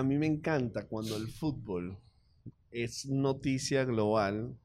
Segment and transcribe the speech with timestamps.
[0.00, 1.98] a mí me encanta cuando el fútbol
[2.70, 4.56] es noticia global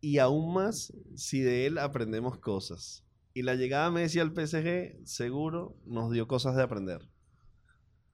[0.00, 3.04] y aún más si de él aprendemos cosas.
[3.34, 7.00] Y la llegada de Messi al PSG seguro nos dio cosas de aprender.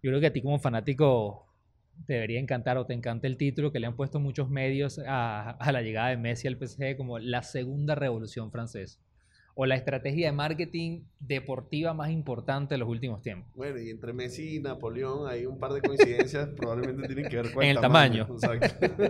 [0.03, 1.47] Yo creo que a ti como fanático
[2.07, 5.51] te debería encantar o te encanta el título que le han puesto muchos medios a,
[5.51, 9.01] a la llegada de Messi al PSG como la segunda revolución francesa
[9.61, 13.51] o la estrategia de marketing deportiva más importante de los últimos tiempos.
[13.57, 17.51] Bueno, y entre Messi y Napoleón hay un par de coincidencias, probablemente tienen que ver
[17.53, 18.29] con En el, el tamaño.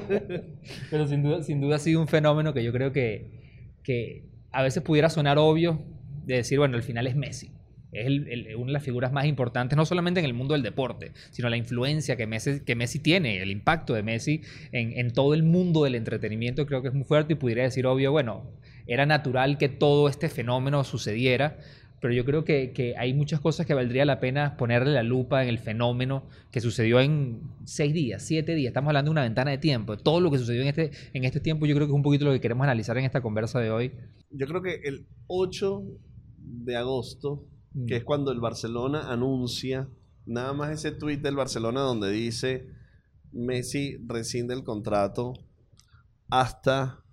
[0.90, 4.62] Pero sin duda, sin duda ha sido un fenómeno que yo creo que, que a
[4.62, 5.80] veces pudiera sonar obvio
[6.24, 7.50] de decir, bueno, al final es Messi.
[7.92, 10.62] Es el- el- una de las figuras más importantes, no solamente en el mundo del
[10.62, 14.42] deporte, sino la influencia que Messi, que Messi tiene, el impacto de Messi
[14.72, 17.86] en, en todo el mundo del entretenimiento, creo que es muy fuerte y pudiera decir,
[17.86, 18.50] obvio, bueno,
[18.88, 21.58] era natural que todo este fenómeno sucediera,
[22.00, 25.42] pero yo creo que, que hay muchas cosas que valdría la pena ponerle la lupa
[25.42, 28.70] en el fenómeno que sucedió en seis días, siete días.
[28.70, 29.96] Estamos hablando de una ventana de tiempo.
[29.96, 32.24] Todo lo que sucedió en este, en este tiempo, yo creo que es un poquito
[32.24, 33.92] lo que queremos analizar en esta conversa de hoy.
[34.30, 35.82] Yo creo que el 8
[36.38, 37.86] de agosto, Mm.
[37.86, 39.88] que es cuando el Barcelona anuncia,
[40.26, 42.66] nada más ese tweet del Barcelona donde dice
[43.32, 45.34] Messi rescinde el contrato,
[46.30, 47.04] hasta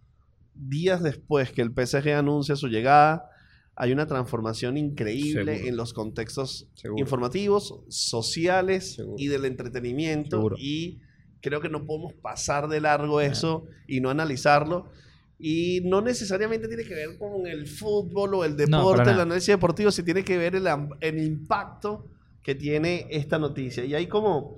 [0.55, 3.29] días después que el PSG anuncia su llegada,
[3.75, 5.69] hay una transformación increíble Seguro.
[5.69, 6.99] en los contextos Seguro.
[7.01, 9.15] informativos, sociales Seguro.
[9.17, 10.51] y del entretenimiento.
[10.57, 10.99] Y
[11.41, 14.89] creo que no podemos pasar de largo eso y no analizarlo.
[15.37, 19.23] Y no necesariamente tiene que ver con el fútbol o el deporte, el nada.
[19.23, 20.65] análisis deportivo, si tiene que ver el,
[21.01, 22.07] el impacto
[22.41, 23.83] que tiene esta noticia.
[23.83, 24.57] Y hay como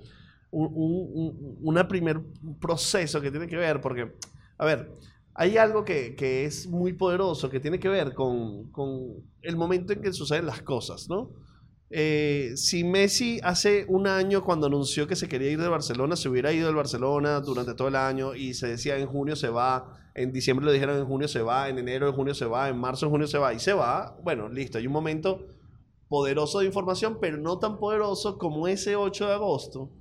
[0.51, 2.21] un, un- un- una primer
[2.61, 4.11] proceso que tiene que ver, porque,
[4.59, 4.91] a ver,
[5.39, 9.93] hay algo que, que es muy poderoso, que tiene que ver con, con el momento
[9.93, 11.31] en que suceden las cosas, ¿no?
[11.91, 16.27] Eh, si Messi hace un año cuando anunció que se quería ir de Barcelona, se
[16.27, 19.95] hubiera ido del Barcelona durante todo el año y se decía en junio se va,
[20.15, 22.77] en diciembre lo dijeron en junio se va, en enero de junio se va, en
[22.79, 25.45] marzo de junio se va y se va, bueno, listo, hay un momento
[26.09, 29.91] poderoso de información, pero no tan poderoso como ese 8 de agosto,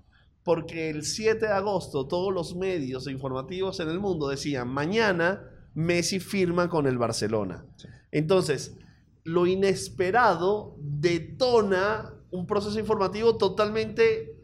[0.47, 5.43] porque el 7 de agosto todos los medios informativos en el mundo decían, mañana
[5.75, 7.67] Messi firma con el Barcelona.
[8.13, 8.79] Entonces,
[9.25, 14.37] lo inesperado detona un proceso informativo totalmente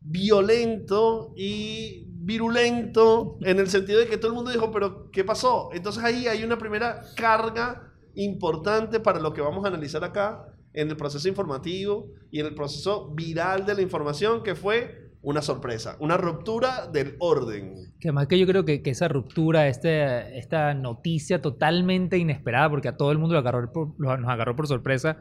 [0.00, 5.70] violento y virulento en el sentido de que todo el mundo dijo, pero ¿qué pasó?
[5.72, 10.88] Entonces ahí hay una primera carga importante para lo que vamos a analizar acá en
[10.88, 15.96] el proceso informativo y en el proceso viral de la información que fue una sorpresa,
[16.00, 17.74] una ruptura del orden.
[18.00, 22.88] Que además que yo creo que, que esa ruptura, este, esta noticia totalmente inesperada, porque
[22.88, 25.18] a todo el mundo lo agarró por- nos agarró por sorpresa,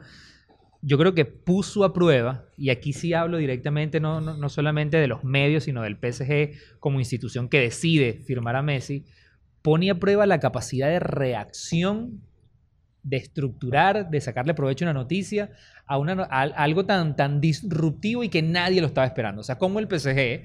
[0.82, 4.96] yo creo que puso a prueba, y aquí sí hablo directamente no, no, no solamente
[4.98, 9.04] de los medios, sino del PSG como institución que decide firmar a Messi,
[9.62, 12.22] pone a prueba la capacidad de reacción,
[13.08, 15.52] de estructurar, de sacarle provecho a una noticia,
[15.86, 19.42] a, una, a algo tan, tan disruptivo y que nadie lo estaba esperando.
[19.42, 20.44] O sea, como el PSG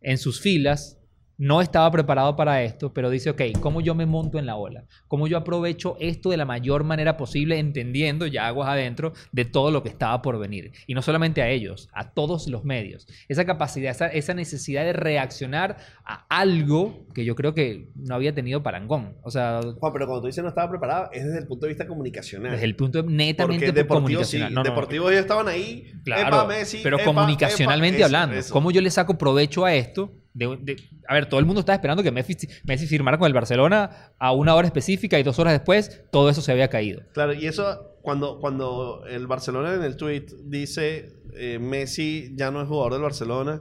[0.00, 0.98] en sus filas
[1.38, 4.84] no estaba preparado para esto, pero dice, ok, ¿cómo yo me monto en la ola?
[5.08, 9.70] ¿Cómo yo aprovecho esto de la mayor manera posible, entendiendo ya aguas adentro de todo
[9.70, 10.72] lo que estaba por venir?
[10.86, 13.06] Y no solamente a ellos, a todos los medios.
[13.28, 18.34] Esa capacidad, esa, esa necesidad de reaccionar a algo que yo creo que no había
[18.34, 19.16] tenido parangón.
[19.22, 21.70] O sea, Juan, pero cuando tú dices no estaba preparado, es desde el punto de
[21.70, 22.52] vista comunicacional.
[22.52, 24.54] desde el punto de- netamente Porque deportivos sí, comunicacional.
[24.54, 25.90] No, no, deportivos ellos estaban ahí.
[26.04, 28.52] Claro, epa, Messi, pero epa, comunicacionalmente epa, eso, hablando, eso.
[28.52, 30.12] ¿cómo yo le saco provecho a esto?
[30.34, 30.76] De-
[31.08, 34.32] a ver, todo el mundo estaba esperando que Messi, Messi firmara con el Barcelona a
[34.32, 37.02] una hora específica y dos horas después todo eso se había caído.
[37.12, 42.62] Claro, y eso cuando, cuando el Barcelona en el tweet dice eh, Messi ya no
[42.62, 43.60] es jugador del Barcelona,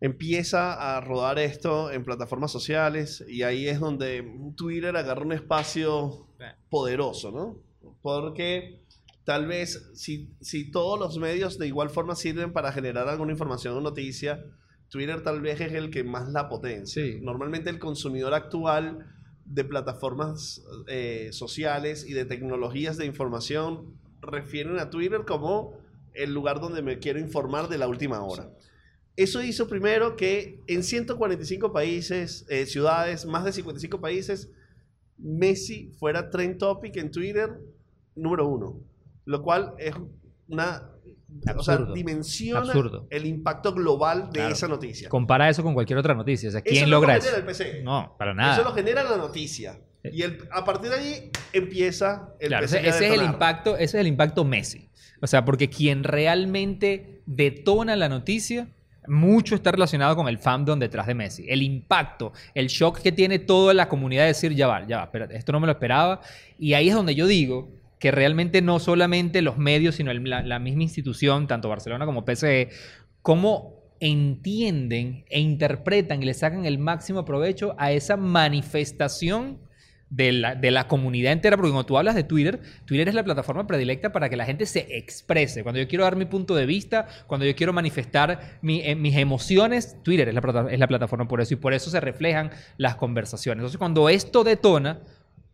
[0.00, 4.24] empieza a rodar esto en plataformas sociales y ahí es donde
[4.56, 6.28] Twitter agarra un espacio
[6.68, 7.58] poderoso, ¿no?
[8.02, 8.82] Porque
[9.24, 13.76] tal vez si, si todos los medios de igual forma sirven para generar alguna información
[13.76, 14.44] o noticia,
[14.94, 17.02] Twitter tal vez es el que más la potencia.
[17.02, 17.18] Sí.
[17.20, 19.12] Normalmente el consumidor actual
[19.44, 25.76] de plataformas eh, sociales y de tecnologías de información refieren a Twitter como
[26.12, 28.52] el lugar donde me quiero informar de la última hora.
[29.16, 34.52] Eso hizo primero que en 145 países, eh, ciudades, más de 55 países,
[35.18, 37.58] Messi fuera trend topic en Twitter
[38.14, 38.80] número uno.
[39.24, 39.96] Lo cual es
[40.46, 40.88] una...
[41.56, 41.92] O sea, Absurdo.
[41.94, 43.06] dimensiona Absurdo.
[43.10, 44.52] el impacto global de Claro.
[44.54, 45.08] esa noticia.
[45.08, 46.48] Compara eso con cualquier otra noticia.
[46.48, 47.26] O sea, Eso ¿quién no logra lo eso?
[47.28, 47.82] genera el PC.
[47.82, 48.62] No, para Eso nada.
[48.62, 49.78] lo genera la noticia.
[50.04, 53.94] Y el- a partir de ahí empieza el Claro, ese, es el impacto, ese es
[53.94, 54.88] el impacto Messi.
[55.22, 58.68] O sea, porque quien realmente detona la noticia
[59.06, 61.44] mucho está relacionado con el fandom detrás de Messi.
[61.48, 65.04] El impacto, el shock que tiene toda la comunidad de decir, ya va, ya va,
[65.04, 66.20] espérate, esto no me lo esperaba.
[66.58, 67.68] Y ahí es donde yo digo
[68.04, 72.68] que realmente no solamente los medios, sino la, misma institución, tanto Barcelona como PSG,
[73.22, 79.58] cómo entienden e interpretan y le sacan el máximo provecho a esa manifestación
[80.10, 83.24] de la, de la comunidad entera, porque cuando tú hablas de Twitter, Twitter es la
[83.24, 85.62] plataforma predilecta para que la gente se exprese.
[85.62, 89.96] Cuando yo quiero dar mi punto de vista, cuando yo quiero manifestar eh, mis emociones,
[90.02, 93.60] Twitter es la, es la plataforma por eso y por eso se reflejan las conversaciones.
[93.60, 95.00] Entonces, cuando esto detona,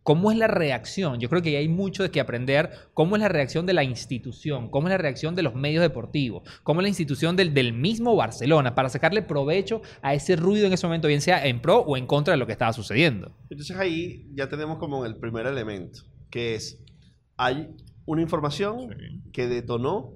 [0.03, 1.19] ¿Cómo es la reacción?
[1.19, 2.71] Yo creo que hay mucho de que aprender.
[2.95, 4.69] ¿Cómo es la reacción de la institución?
[4.69, 6.43] ¿Cómo es la reacción de los medios deportivos?
[6.63, 10.73] ¿Cómo es la institución del, del mismo Barcelona para sacarle provecho a ese ruido en
[10.73, 13.31] ese momento, bien sea en pro o en contra de lo que estaba sucediendo?
[13.49, 16.01] Entonces ahí ya tenemos como el primer elemento,
[16.31, 16.83] que es,
[17.37, 17.69] hay
[18.05, 20.13] una información que detonó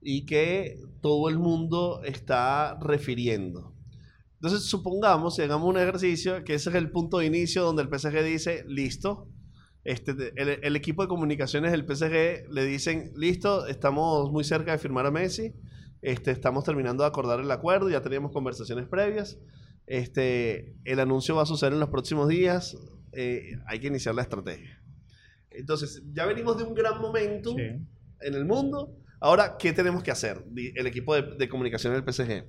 [0.00, 3.75] y que todo el mundo está refiriendo.
[4.36, 7.88] Entonces supongamos y hagamos un ejercicio que ese es el punto de inicio donde el
[7.88, 9.28] PSG dice, listo,
[9.84, 14.78] este, el, el equipo de comunicaciones del PSG le dicen, listo, estamos muy cerca de
[14.78, 15.54] firmar a Messi,
[16.02, 19.38] este, estamos terminando de acordar el acuerdo, ya teníamos conversaciones previas,
[19.86, 22.76] este, el anuncio va a suceder en los próximos días,
[23.12, 24.82] eh, hay que iniciar la estrategia.
[25.50, 27.86] Entonces, ya venimos de un gran momento en
[28.20, 28.94] el mundo.
[29.20, 30.44] Ahora, ¿qué tenemos que hacer?
[30.54, 32.44] El equipo de, de comunicación del PSG.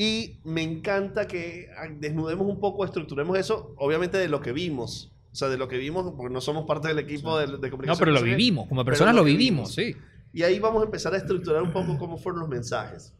[0.00, 5.12] Y me encanta que ah, desnudemos un poco, estructuremos eso, obviamente de lo que vimos.
[5.32, 7.86] O sea, de lo que vimos, porque no somos parte del equipo de, de comunicación.
[7.86, 8.68] No, pero lo vivimos.
[8.68, 9.96] Como personas lo lo vivimos, sí.
[10.32, 13.12] Y ahí vamos a empezar a estructurar un poco cómo fueron los mensajes.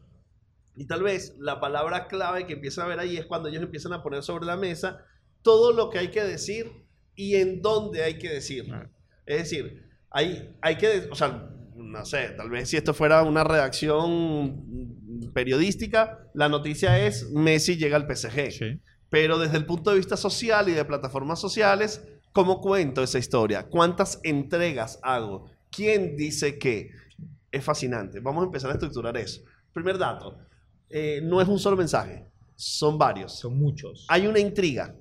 [0.77, 3.91] Y tal vez la palabra clave que empiezan a ver ahí es cuando ellos empiezan
[3.91, 5.03] a poner sobre la mesa
[5.41, 6.71] todo lo que hay que decir
[7.13, 8.89] y en dónde hay que decirlo.
[9.25, 13.43] Es decir, hay, hay que, o sea, no sé, tal vez si esto fuera una
[13.43, 14.98] redacción
[15.33, 18.79] periodística, la noticia es Messi llega al PSG.
[19.09, 23.63] Pero desde el punto de vista social y de plataformas sociales, ¿cómo cuento esa historia?
[23.63, 25.49] ¿Cuántas entregas hago?
[25.71, 26.91] ¿Quién dice qué?
[27.51, 28.19] Es fascinante.
[28.19, 29.41] Vamos a empezar a estructurar eso.
[29.73, 30.37] Primer dato.
[30.91, 33.37] eh, no es un solo mensaje, son varios.
[33.39, 34.05] Son muchos.
[34.09, 34.95] Hay una intriga,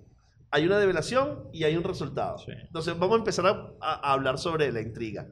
[0.51, 2.39] hay una develación y hay un resultado.
[2.39, 2.53] Sí.
[2.67, 5.27] Entonces vamos a empezar a, a- hablar sobre la intriga.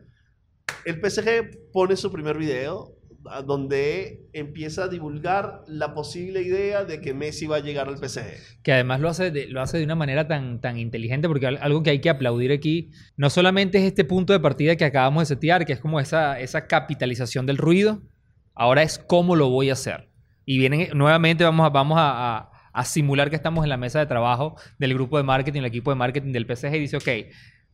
[0.85, 2.96] El PSG pone su primer video
[3.47, 8.63] donde empieza a divulgar la posible idea de que Messi va a llegar al PSG.
[8.63, 11.59] que además lo hace de, lo hace de una manera tan, tan inteligente, porque al-
[11.61, 15.23] algo que hay que aplaudir aquí, no solamente es este punto de partida que acabamos
[15.29, 18.03] de setear, que es como esa, esa capitalización del ruido,
[18.55, 20.09] ahora es cómo lo voy a hacer.
[20.45, 24.57] Y vienen, nuevamente vamos a, vamos a simular que estamos en la mesa de trabajo
[24.79, 27.09] del grupo de marketing, el equipo de marketing del PSG, y dice, ok,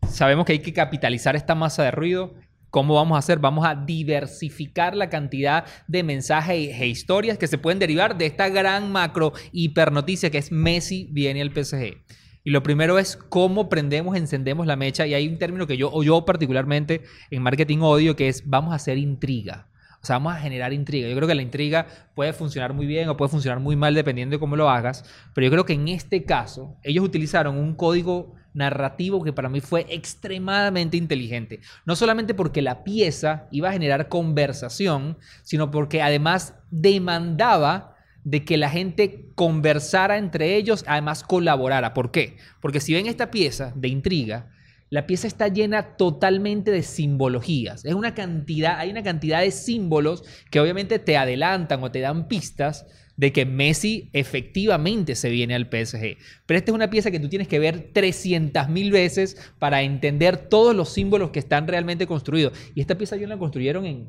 [0.08, 2.34] sabemos que hay que capitalizar esta masa de ruido.
[2.72, 3.38] ¿Cómo vamos a hacer?
[3.38, 8.24] Vamos a diversificar la cantidad de mensajes e- e historias que se pueden derivar de
[8.24, 11.98] esta gran macro hipernoticia que es Messi viene al PSG.
[12.44, 15.06] Y lo primero es cómo prendemos, encendemos la mecha.
[15.06, 18.72] Y hay un término que yo, o yo particularmente en marketing odio, que es vamos
[18.72, 19.68] a hacer intriga.
[20.02, 21.08] O sea, vamos a generar intriga.
[21.10, 24.34] Yo creo que la intriga puede funcionar muy bien o puede funcionar muy mal dependiendo
[24.36, 25.04] de cómo lo hagas.
[25.34, 29.60] Pero yo creo que en este caso, ellos utilizaron un código narrativo que para mí
[29.60, 31.60] fue extremadamente inteligente.
[31.84, 38.56] No solamente porque la pieza iba a generar conversación, sino porque además demandaba de que
[38.56, 41.92] la gente conversara entre ellos, además colaborara.
[41.94, 42.36] ¿Por qué?
[42.60, 44.50] Porque si ven esta pieza de intriga,
[44.92, 47.84] la pieza está llena totalmente de simbologías.
[47.84, 52.28] Es una cantidad, hay una cantidad de símbolos que obviamente te adelantan o te dan
[52.28, 56.18] pistas de que Messi efectivamente se viene al PSG.
[56.46, 60.36] Pero esta es una pieza que tú tienes que ver 300 mil veces para entender
[60.48, 62.52] todos los símbolos que están realmente construidos.
[62.74, 64.08] Y esta pieza ellos la construyeron en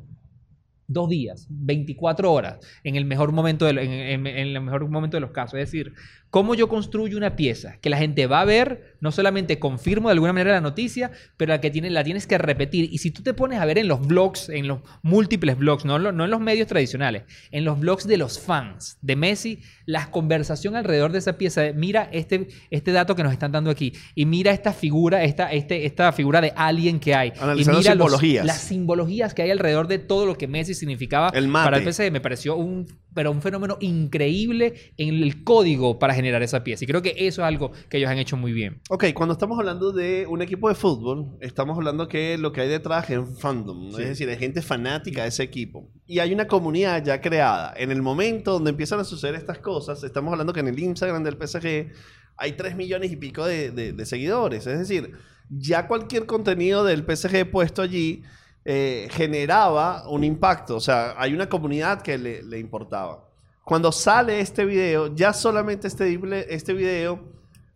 [0.86, 5.22] dos días, 24 horas, en el mejor momento de, en- en el mejor momento de
[5.22, 5.58] los casos.
[5.58, 5.94] Es decir,
[6.28, 10.14] cómo yo construyo una pieza que la gente va a ver, no solamente confirmo de
[10.14, 12.88] alguna manera la noticia, pero la que tiene, la tienes que repetir.
[12.90, 15.98] Y si tú te pones a ver en los blogs, en los múltiples blogs, no,
[15.98, 20.74] no en los medios tradicionales, en los blogs de los fans de Messi, la conversación
[20.74, 24.24] alrededor de esa pieza, de, mira este, este dato que nos están dando aquí, y
[24.24, 28.04] mira esta figura, esta, este, esta figura de alien que hay, Analizando y mira los-
[28.06, 28.46] simbologías.
[28.46, 32.10] las simbologías que hay alrededor de todo lo que Messi significaba El para el PSG.
[32.10, 36.84] Me pareció un, pero un fenómeno increíble en el código para generar esa pieza.
[36.84, 38.80] Y creo que eso es algo que ellos han hecho muy bien.
[38.94, 42.68] Ok, cuando estamos hablando de un equipo de fútbol, estamos hablando que lo que hay
[42.68, 43.98] detrás es un fandom, ¿no?
[43.98, 45.88] es decir, hay gente fanática de ese equipo.
[46.06, 47.74] Y hay una comunidad ya creada.
[47.76, 51.24] En el momento donde empiezan a suceder estas cosas, estamos hablando que en el Instagram
[51.24, 51.90] del PSG
[52.36, 54.64] hay 3 millones y pico de, de- de seguidores.
[54.68, 55.10] Es decir,
[55.50, 58.22] ya cualquier contenido del PSG puesto allí
[58.64, 60.76] eh, generaba un impacto.
[60.76, 63.28] O sea, hay una comunidad que le, le importaba.
[63.64, 67.34] Cuando sale este video, ya solamente este, este video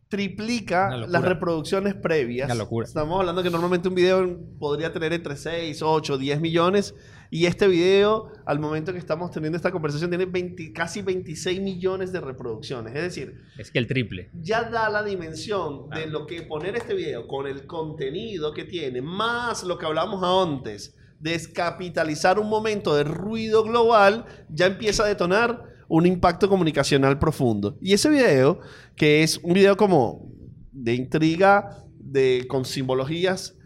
[0.09, 2.47] triplica las reproducciones previas.
[2.47, 2.87] Una locura.
[2.87, 6.95] Estamos hablando que normalmente un video podría tener entre 6, 8, 10 millones.
[7.31, 12.11] Y este video, al momento que estamos teniendo esta conversación, tiene 20 casi 26 millones
[12.11, 12.95] de reproducciones.
[12.97, 14.31] Es decir, Es que el triple.
[14.41, 19.03] ya da la dimensión de lo que poner este video con el contenido que tiene,
[19.03, 25.65] más lo que hablamos antes, descapitalizar un momento de ruido global, ya empieza a detonar
[25.89, 27.77] un impacto comunicacional profundo.
[27.81, 28.61] Y ese video,
[28.95, 30.31] que es un video como
[30.71, 33.57] de intriga, de, con simbologías,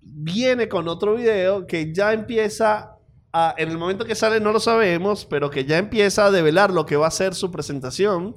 [0.00, 2.98] viene con otro video que ya empieza
[3.32, 6.70] a, en el momento que sale no lo sabemos, pero que ya empieza a develar
[6.70, 8.36] lo que va a ser su presentación,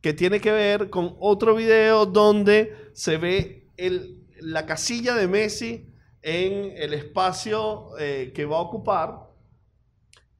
[0.00, 5.86] que tiene que ver con otro video donde se ve el, la casilla de Messi
[6.22, 9.31] en el espacio eh, que va a ocupar.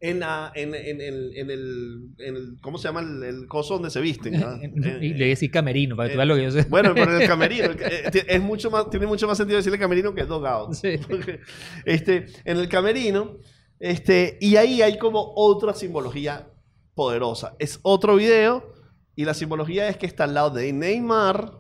[0.05, 3.75] En, la- en, en el, en el- en el- ¿Cómo se llama el, el coso
[3.75, 4.33] donde se visten?
[4.41, 4.57] ¿no?
[4.63, 6.51] y Eh, le voy a decir camerino, para que tú eh, veas lo que yo
[6.51, 6.69] sé.
[6.69, 7.67] bueno, pero en el camerino.
[7.79, 10.75] eh, es mucho más, tiene mucho más sentido decirle camerino que dogout.
[10.75, 10.99] Sí.
[11.85, 13.39] Este, en el camerino.
[13.79, 16.49] Este, y ahí hay como otra simbología
[16.95, 17.55] poderosa.
[17.59, 18.73] Es otro video.
[19.15, 21.53] Y la simbología es que está al lado de Neymar,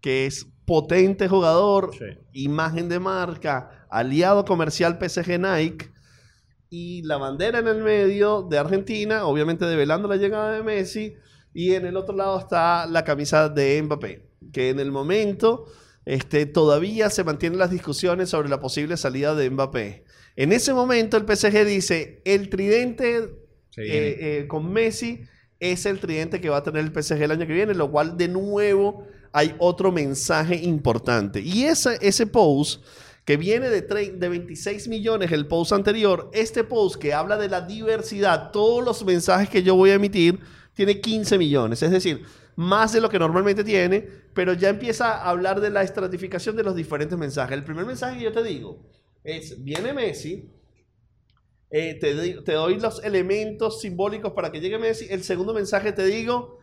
[0.00, 1.90] que es potente jugador,
[2.32, 5.90] imagen de marca, aliado comercial PSG Nike.
[6.70, 11.14] Y la bandera en el medio de Argentina, obviamente develando la llegada de Messi.
[11.54, 14.22] Y en el otro lado está la camisa de Mbappé,
[14.52, 15.64] que en el momento
[16.04, 20.04] este, todavía se mantienen las discusiones sobre la posible salida de Mbappé.
[20.36, 23.30] En ese momento el PSG dice, el tridente
[23.76, 24.08] viene.
[24.08, 25.22] eh, eh, con Messi
[25.58, 28.16] es el tridente que va a tener el PSG el año que viene, lo cual
[28.16, 31.40] de nuevo hay otro mensaje importante.
[31.40, 32.84] Y ese, ese post
[33.28, 37.60] que viene de, de 26 millones, el post anterior, este post que habla de la
[37.60, 40.40] diversidad, todos los mensajes que yo voy a emitir,
[40.72, 41.82] tiene 15 millones.
[41.82, 42.24] Es decir,
[42.56, 46.62] más de lo que normalmente tiene, pero ya empieza a hablar de la estratificación de
[46.62, 47.54] los diferentes mensajes.
[47.54, 48.78] El primer mensaje que yo te digo
[49.22, 50.50] es, viene Messi,
[51.68, 55.06] eh, te, te doy los elementos simbólicos para que llegue Messi.
[55.10, 56.60] El segundo mensaje te digo,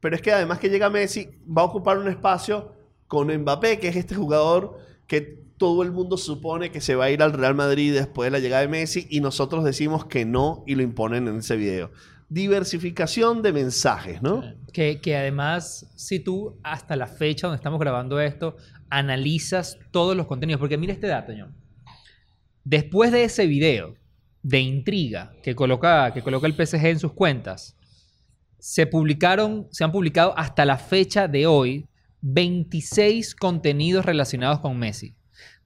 [0.00, 2.72] pero es que además que llega Messi, va a ocupar un espacio
[3.06, 7.10] con Mbappé, que es este jugador que todo el mundo supone que se va a
[7.10, 10.62] ir al Real Madrid después de la llegada de Messi y nosotros decimos que no
[10.66, 11.90] y lo imponen en ese video.
[12.28, 14.44] Diversificación de mensajes, ¿no?
[14.72, 18.56] Que, que además, si tú hasta la fecha donde estamos grabando esto,
[18.90, 21.54] analizas todos los contenidos, porque mira este dato, John.
[22.64, 23.94] Después de ese video
[24.42, 27.76] de intriga que coloca, que coloca el PSG en sus cuentas,
[28.58, 31.87] se publicaron, se han publicado hasta la fecha de hoy
[32.20, 35.14] 26 contenidos relacionados con Messi,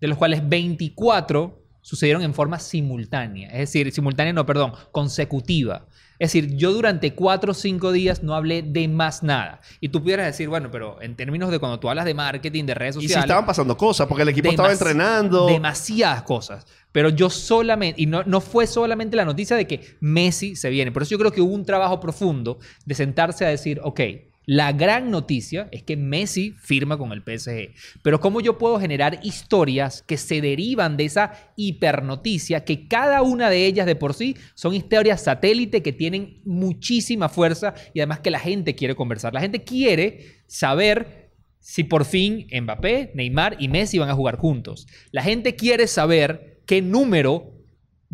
[0.00, 5.86] de los cuales 24 sucedieron en forma simultánea, es decir, simultánea no, perdón, consecutiva.
[6.18, 9.60] Es decir, yo durante cuatro o cinco días no hablé de más nada.
[9.80, 12.74] Y tú pudieras decir, bueno, pero en términos de cuando tú hablas de marketing, de
[12.74, 13.24] redes Y si sociales...
[13.24, 15.46] estaban pasando cosas, porque el equipo estaba entrenando.
[15.46, 16.64] Demasiadas cosas.
[16.92, 20.92] Pero yo solamente, y no, no fue solamente la noticia de que Messi se viene.
[20.92, 24.00] Por eso yo creo que hubo un trabajo profundo de sentarse a decir, ok,
[24.46, 27.74] la gran noticia es que Messi firma con el PSG.
[28.02, 33.50] Pero ¿cómo yo puedo generar historias que se derivan de esa hipernoticia, que cada una
[33.50, 38.30] de ellas de por sí son historias satélite que tienen muchísima fuerza y además que
[38.30, 39.32] la gente quiere conversar?
[39.32, 41.30] La gente quiere saber
[41.60, 44.88] si por fin Mbappé, Neymar y Messi van a jugar juntos.
[45.12, 47.51] La gente quiere saber qué número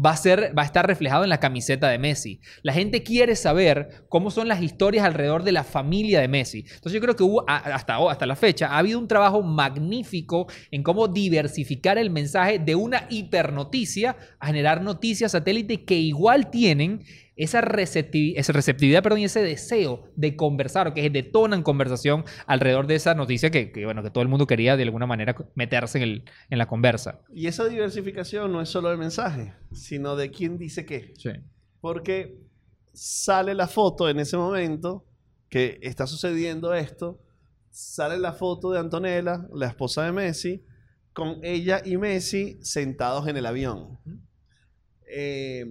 [0.04, 2.40] va a, ser, va a estar reflejado en la camiseta de Messi.
[2.62, 6.60] La gente quiere saber cómo son las historias alrededor de la familia de Messi.
[6.60, 10.82] Entonces yo creo que hubo, hasta, hasta la fecha ha habido un trabajo magnífico en
[10.82, 17.02] cómo diversificar el mensaje de una hipernoticia a generar noticias satélite que igual tienen
[17.38, 22.86] esa, receptivi- esa receptividad perdón, y ese deseo de conversar, o que detonan conversación alrededor
[22.86, 25.98] de esa noticia que, que, bueno, que todo el mundo quería de alguna manera meterse
[25.98, 27.20] en, el, en la conversa.
[27.34, 31.14] Y esa diversificación no es solo del mensaje, sino de quién dice qué.
[31.16, 31.30] Sí.
[31.80, 32.36] Porque
[32.92, 35.06] sale la foto en ese momento
[35.48, 37.20] que está sucediendo esto,
[37.70, 40.64] sale la foto de Antonella, la esposa de Messi,
[41.12, 43.98] con ella y Messi sentados en el avión.
[45.10, 45.64] Eh,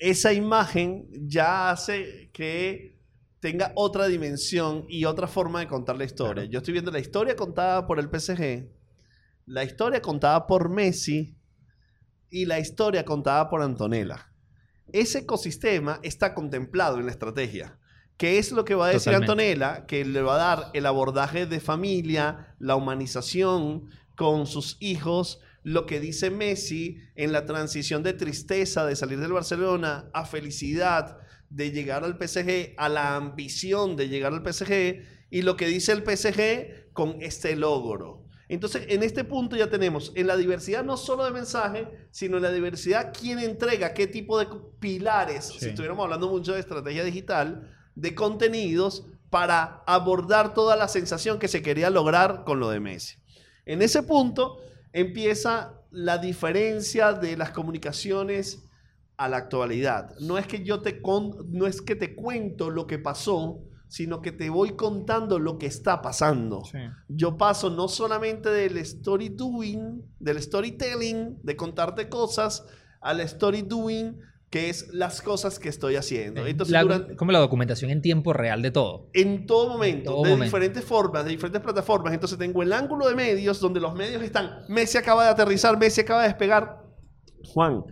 [0.00, 2.98] esa imagen ya hace que
[3.38, 6.34] tenga otra dimensión y otra forma de contar la historia.
[6.34, 6.50] Claro.
[6.50, 8.68] Yo estoy viendo la historia contada por el PSG,
[9.46, 11.36] la historia contada por Messi
[12.30, 14.32] y la historia contada por Antonella.
[14.92, 17.78] Ese ecosistema está contemplado en la estrategia.
[18.16, 19.32] ¿Qué es lo que va a decir Totalmente.
[19.32, 19.86] Antonella?
[19.86, 25.86] Que le va a dar el abordaje de familia, la humanización con sus hijos, lo
[25.86, 31.18] que dice Messi en la transición de tristeza de salir del Barcelona a felicidad
[31.50, 35.92] de llegar al PSG, a la ambición de llegar al PSG y lo que dice
[35.92, 38.24] el PSG con este logro.
[38.48, 42.42] Entonces, en este punto ya tenemos en la diversidad no solo de mensaje, sino en
[42.42, 44.48] la diversidad quién entrega qué tipo de
[44.80, 51.38] pilares, si estuviéramos hablando mucho de estrategia digital, de contenidos para abordar toda la sensación
[51.38, 53.18] que se quería lograr con lo de Messi.
[53.66, 54.58] En ese punto
[54.92, 58.64] empieza la diferencia de las comunicaciones
[59.16, 60.14] a la actualidad.
[60.20, 61.02] No es que yo te
[61.48, 65.66] no es que te cuento lo que pasó, sino que te voy contando lo que
[65.66, 66.62] está pasando.
[67.08, 72.64] Yo paso no solamente del story doing, del storytelling, de contarte cosas,
[73.00, 74.16] al story doing,
[74.50, 76.44] que es las cosas que estoy haciendo.
[76.44, 76.76] Entonces,
[77.16, 79.08] como la documentación en tiempo real de todo.
[79.12, 82.12] En todo momento, de diferentes formas, de diferentes plataformas.
[82.12, 86.00] Entonces tengo el ángulo de medios, donde los medios están, Messi acaba de aterrizar, Messi
[86.00, 86.84] acaba de despegar.
[87.44, 87.84] Juan,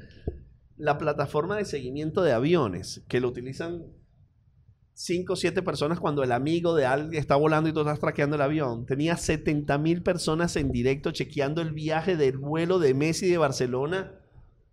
[0.76, 3.86] la plataforma de seguimiento de aviones que lo utilizan
[4.94, 8.34] cinco o siete personas cuando el amigo de alguien está volando y tú estás traqueando
[8.34, 8.84] el avión.
[8.84, 14.12] Tenía 70 mil personas en directo chequeando el viaje del vuelo de Messi de Barcelona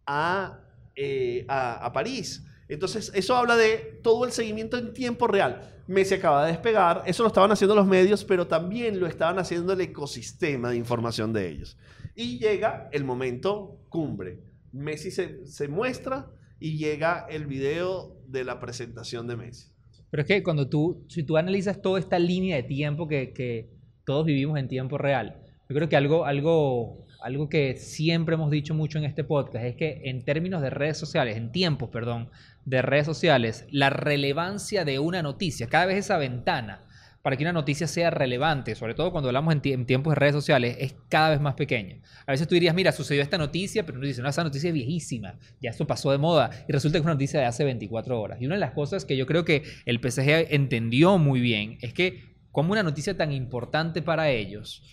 [0.08, 0.65] a,
[0.96, 2.46] eh, a, a, París.
[2.68, 5.72] Entonces, eso habla de todo el seguimiento en tiempo real.
[5.88, 9.74] Messi acaba de despegar, eso lo estaban haciendo los medios, pero también lo estaban haciendo
[9.74, 11.78] el ecosistema de información de ellos.
[12.16, 14.40] Y llega el momento cumbre
[14.76, 19.72] Messi se, muestra y llega el video de la presentación de Messi.
[20.12, 23.70] Pero es que cuando tú, si tú analizas toda esta línea de tiempo que,
[24.06, 28.76] todos vivimos en tiempo real, yo creo que algo, algo, algo que siempre hemos dicho
[28.76, 32.30] mucho en este podcast es que en términos de redes sociales, en tiempos, perdón,
[32.66, 36.86] de redes sociales, la relevancia de una noticia, cada vez esa ventana
[37.24, 40.78] para que una noticia sea relevante, sobre todo cuando hablamos en, tiempos de redes sociales,
[40.80, 41.98] es cada vez más pequeña.
[42.28, 44.76] A veces tú dirías, mira, sucedió esta noticia, pero uno dice, no, esa noticia es
[44.76, 48.22] viejísima, ya esto pasó de moda, y resulta que es una noticia de hace 24
[48.22, 48.40] horas.
[48.40, 51.92] Y una de las cosas que yo creo que el PSG entendió muy bien es
[51.92, 54.84] que como una noticia tan importante para ellos,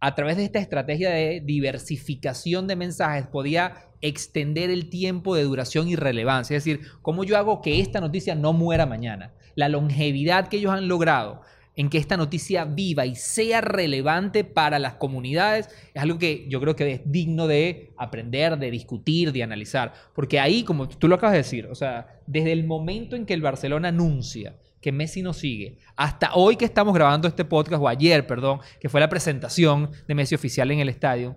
[0.00, 5.88] a través de esta estrategia de diversificación de mensajes, podía extender el tiempo de duración
[5.88, 6.56] y relevancia.
[6.56, 9.32] Es decir, ¿cómo yo hago que esta noticia no muera mañana?
[9.56, 11.40] la longevidad que ellos han logrado
[11.74, 16.58] en que esta noticia viva y sea relevante para las comunidades, es algo que yo
[16.58, 19.92] creo que es digno de aprender, de discutir, de analizar.
[20.14, 23.34] Porque ahí, como tú lo acabas de decir, o sea, desde el momento en que
[23.34, 24.56] el Barcelona anuncia
[24.86, 28.88] que Messi no sigue, hasta hoy que estamos grabando este podcast, o ayer, perdón, que
[28.88, 31.36] fue la presentación de Messi oficial en el estadio,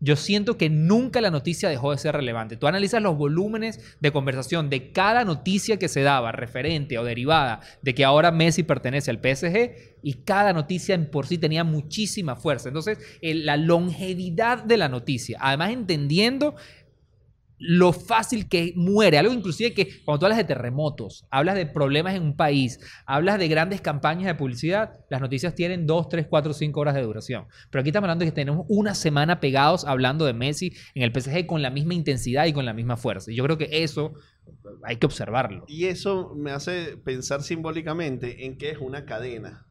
[0.00, 2.56] yo siento que nunca la noticia dejó de ser relevante.
[2.56, 7.60] Tú analizas los volúmenes de conversación de cada noticia que se daba, referente o derivada
[7.80, 12.34] de que ahora Messi pertenece al PSG, y cada noticia en por sí tenía muchísima
[12.34, 12.70] fuerza.
[12.70, 16.56] Entonces, la longevidad de la noticia, además entendiendo
[17.60, 22.14] lo fácil que muere, algo inclusive que cuando tú hablas de terremotos, hablas de problemas
[22.14, 26.54] en un país, hablas de grandes campañas de publicidad, las noticias tienen 2, 3, 4,
[26.54, 27.46] 5 horas de duración.
[27.70, 31.12] Pero aquí estamos hablando de que tenemos una semana pegados hablando de Messi en el
[31.12, 33.30] PSG con la misma intensidad y con la misma fuerza.
[33.30, 34.14] Y yo creo que eso
[34.82, 35.64] hay que observarlo.
[35.68, 39.66] Y eso me hace pensar simbólicamente en que es una cadena.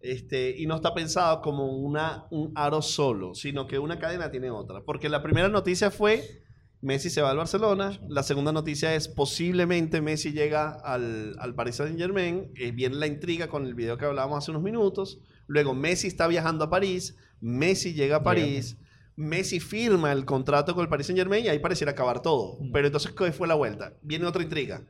[0.00, 4.50] Este, y no está pensado como una, un aro solo, sino que una cadena tiene
[4.50, 4.82] otra.
[4.82, 6.45] Porque la primera noticia fue
[6.86, 7.98] Messi se va al Barcelona.
[8.08, 12.52] La segunda noticia es posiblemente Messi llega al, al Paris Saint Germain.
[12.54, 15.18] Eh, viene la intriga con el video que hablábamos hace unos minutos.
[15.48, 17.16] Luego Messi está viajando a París.
[17.40, 18.76] Messi llega a París.
[19.16, 22.56] Messi firma el contrato con el Paris Saint Germain y ahí pareciera acabar todo.
[22.60, 22.70] Mm.
[22.70, 23.94] Pero entonces, ¿qué fue la vuelta?
[24.02, 24.86] Viene otra intriga.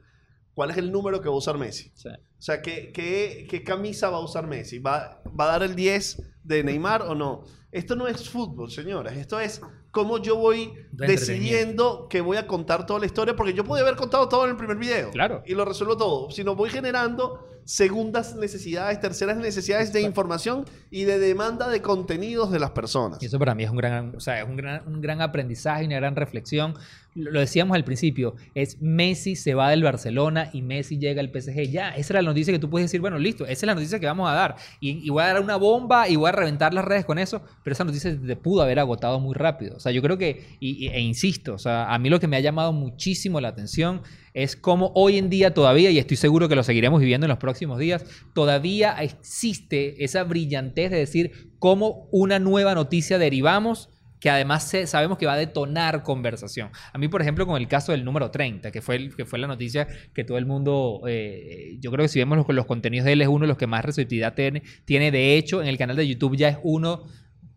[0.52, 1.94] ¿Cuál es el número que va a usar Messi?
[1.96, 4.80] O sea, ¿qué, ¿qué, qué, camisa va a usar Messi?
[4.80, 7.44] ¿Va, ¿Va a dar el 10 de Neymar o no?
[7.72, 9.16] Esto no es fútbol, señoras.
[9.16, 9.62] Esto es
[9.96, 13.96] cómo yo voy decidiendo que voy a contar toda la historia, porque yo podía haber
[13.96, 15.11] contado todo en el primer video.
[15.11, 15.42] Claro.
[15.46, 16.30] Y lo resuelvo todo.
[16.30, 22.59] Sino voy generando segundas necesidades, terceras necesidades de información y de demanda de contenidos de
[22.59, 23.22] las personas.
[23.22, 25.85] Y eso para mí es un gran, o sea, es un gran, un gran aprendizaje
[25.85, 26.74] y una gran reflexión.
[27.16, 31.70] Lo decíamos al principio, es Messi se va del Barcelona y Messi llega al PSG.
[31.70, 33.98] Ya, esa era la noticia que tú puedes decir, bueno, listo, esa es la noticia
[33.98, 34.57] que vamos a dar.
[34.81, 37.42] Y, y voy a dar una bomba y voy a reventar las redes con eso,
[37.64, 39.76] pero esa noticia se pudo haber agotado muy rápido.
[39.76, 42.40] O sea, yo creo que, e insisto, o sea, a mí lo que me ha
[42.40, 44.02] llamado muchísimo la atención
[44.35, 47.38] es cómo hoy en día todavía, y estoy seguro que lo seguiremos viviendo en los
[47.38, 53.88] próximos días, todavía existe esa brillantez de decir cómo una nueva noticia derivamos
[54.20, 56.70] que además sabemos que va a detonar conversación.
[56.92, 59.46] A mí, por ejemplo, con el caso del número 30, que fue, que fue la
[59.46, 63.12] noticia que todo el mundo, eh, yo creo que si vemos los, los contenidos de
[63.12, 65.11] él es uno de los que más receptividad tiene, tiene.
[65.11, 67.05] De hecho, en el canal de YouTube ya es uno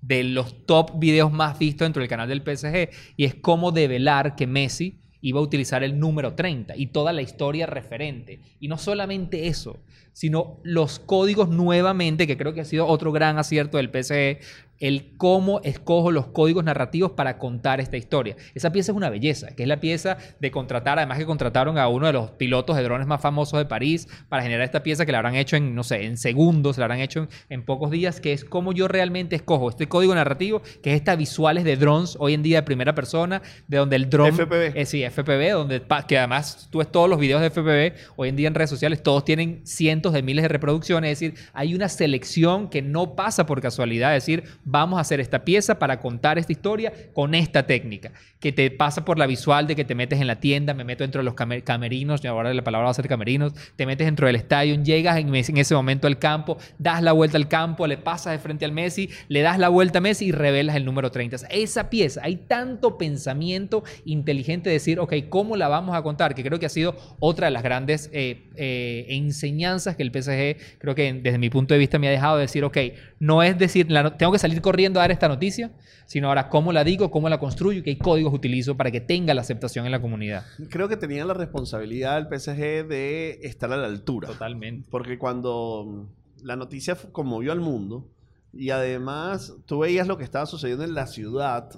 [0.01, 4.35] de los top videos más vistos dentro del canal del PSG y es cómo develar
[4.35, 8.39] que Messi iba a utilizar el número 30 y toda la historia referente.
[8.59, 9.79] Y no solamente eso,
[10.13, 14.39] sino los códigos nuevamente, que creo que ha sido otro gran acierto del PSG,
[14.79, 18.35] el cómo escojo los códigos narrativos para contar esta historia.
[18.55, 21.87] Esa pieza es una belleza, que es la pieza de contratar, además que contrataron a
[21.87, 25.11] uno de los pilotos de drones más famosos de París para generar esta pieza que
[25.11, 28.33] la habrán hecho en, no sé, en segundos, la habrán hecho en, pocos días, que
[28.33, 32.33] es cómo yo realmente escojo este código narrativo, que es estas visuales de drones hoy
[32.33, 34.31] en día de primera persona, de donde el drone...
[34.31, 34.71] FPV.
[34.75, 38.35] Eh, sí, FPV, donde, que además tú ves todos los videos de FPV, hoy en
[38.35, 41.89] día en redes sociales, todos tienen cientos de miles de reproducciones, es decir, hay una
[41.89, 46.37] selección que no pasa por casualidad, es decir, vamos a hacer esta pieza para contar
[46.37, 50.21] esta historia con esta técnica, que te pasa por la visual de que te metes
[50.21, 52.93] en la tienda, me meto dentro de los camerinos, y ahora la palabra va a
[52.93, 57.11] ser camerinos, te metes dentro del estadio, llegas en, ese momento al campo, das la
[57.11, 60.27] vuelta al campo, le pasas de frente al Messi, le das la vuelta a Messi
[60.27, 61.37] y revelas el número 30.
[61.49, 66.35] esa pieza, hay tanto pensamiento inteligente de decir, ok, ¿cómo la vamos a contar?
[66.35, 70.79] Que creo que ha sido otra de las grandes eh, eh, enseñanzas que el PSG,
[70.79, 72.77] creo que desde mi punto de vista me ha dejado de decir, ok,
[73.19, 75.71] no es decir, tengo que salir corriendo a dar esta noticia,
[76.05, 79.33] sino ahora cómo la digo, cómo la construyo y qué códigos utilizo para que tenga
[79.33, 80.45] la aceptación en la comunidad.
[80.69, 84.27] Creo que tenía la responsabilidad el PSG de estar a la altura.
[84.27, 84.87] Totalmente.
[84.89, 86.07] Porque cuando
[86.43, 88.07] la noticia conmovió al mundo
[88.53, 91.69] y además tú veías lo que estaba sucediendo en la ciudad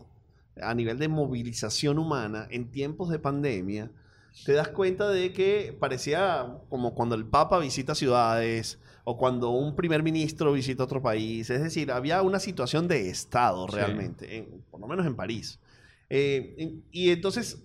[0.62, 3.92] a nivel de movilización humana en tiempos de pandemia,
[4.46, 9.76] te das cuenta de que parecía como cuando el Papa visita ciudades, o cuando un
[9.76, 11.50] primer ministro visita otro país.
[11.50, 15.60] Es decir, había una situación de Estado realmente, por lo menos en París.
[16.10, 17.64] Eh, y entonces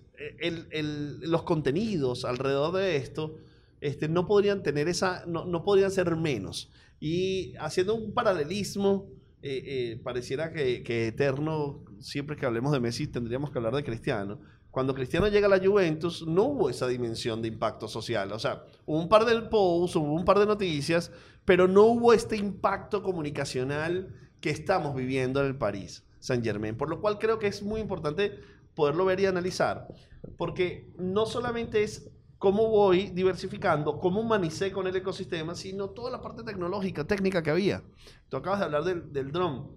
[1.20, 3.36] los contenidos alrededor de esto
[3.80, 6.70] este, no podrían tener esa, no, no podrían ser menos.
[7.00, 9.06] Y haciendo un paralelismo,
[9.42, 13.84] eh, eh, pareciera que, que, eterno, siempre que hablemos de Messi tendríamos que hablar de
[13.84, 14.40] Cristiano
[14.76, 18.30] cuando Cristiano llega a la Juventus, no hubo esa dimensión de impacto social.
[18.32, 21.10] O sea, hubo un par de posts, hubo un par de noticias,
[21.46, 26.76] pero no hubo este impacto comunicacional que estamos viviendo en el París Saint Germain.
[26.76, 28.38] Por lo cual creo que es muy importante
[28.74, 29.88] poderlo ver y analizar,
[30.36, 36.20] porque no solamente es cómo voy diversificando, cómo humanicé con el ecosistema, sino toda la
[36.20, 37.82] parte tecnológica, técnica que había.
[38.28, 39.70] Tú acabas de hablar del, del drone.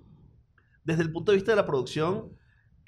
[0.84, 2.38] Desde el punto de vista de la producción,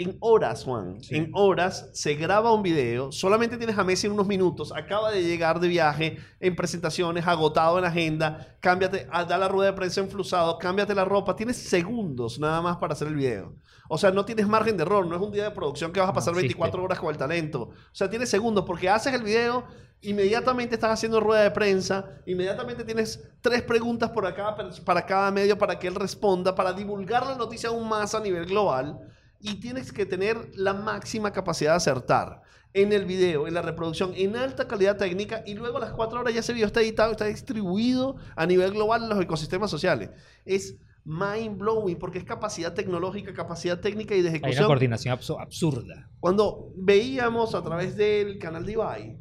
[0.01, 4.27] en horas, Juan, en horas se graba un video, solamente tienes a Messi en unos
[4.27, 9.47] minutos, acaba de llegar de viaje, en presentaciones, agotado en agenda, cámbiate, ah, da la
[9.47, 13.55] rueda de prensa enflusado, cámbiate la ropa, tienes segundos nada más para hacer el video.
[13.89, 16.09] O sea, no tienes margen de error, no es un día de producción que vas
[16.09, 17.63] a pasar 24 horas con el talento.
[17.63, 19.65] O sea, tienes segundos porque haces el video,
[20.01, 25.57] inmediatamente estás haciendo rueda de prensa, inmediatamente tienes tres preguntas por acá para cada medio
[25.57, 28.99] para que él responda, para divulgar la noticia aún más a nivel global
[29.41, 32.41] y tienes que tener la máxima capacidad de acertar
[32.73, 36.19] en el video, en la reproducción, en alta calidad técnica y luego a las cuatro
[36.19, 40.09] horas ya ese video está editado, está distribuido a nivel global en los ecosistemas sociales.
[40.45, 44.53] Es mind blowing porque es capacidad tecnológica, capacidad técnica y de ejecución.
[44.53, 46.09] Hay una coordinación absurda.
[46.19, 49.19] Cuando veíamos a través del canal de Ibai,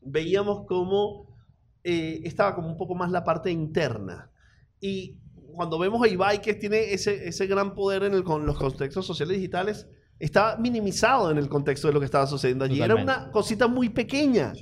[0.00, 1.36] veíamos cómo
[1.84, 4.30] eh, estaba como un poco más la parte interna.
[4.80, 5.18] Y
[5.58, 9.04] cuando vemos a Ibai que tiene ese, ese gran poder en el, con los contextos
[9.04, 9.88] sociales digitales,
[10.20, 12.80] está minimizado en el contexto de lo que estaba sucediendo allí.
[12.80, 14.52] Era una cosita muy pequeña